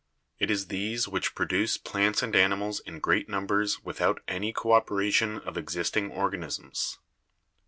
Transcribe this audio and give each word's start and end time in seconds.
It 0.39 0.49
is 0.49 0.69
these 0.69 1.07
which 1.07 1.35
produce 1.35 1.77
plants 1.77 2.23
and 2.23 2.35
animals 2.35 2.79
in 2.79 2.97
great 2.99 3.29
numbers 3.29 3.83
without 3.83 4.19
any 4.27 4.51
cooperation 4.51 5.37
of 5.41 5.57
existing 5.57 6.09
organisms. 6.09 6.97